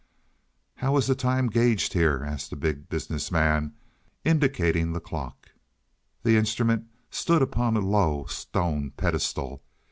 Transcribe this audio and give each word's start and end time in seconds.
"How 0.77 0.97
is 0.97 1.05
the 1.05 1.13
time 1.13 1.45
gauged 1.45 1.93
here?" 1.93 2.23
asked 2.25 2.49
the 2.49 2.55
Big 2.55 2.89
Business 2.89 3.29
Man, 3.31 3.75
indicating 4.25 4.93
the 4.93 4.99
clock. 4.99 5.49
The 6.23 6.37
instrument 6.37 6.87
stood 7.11 7.43
upon 7.43 7.77
a 7.77 7.81
low 7.81 8.25
stone 8.27 8.93
pedestal. 8.97 9.61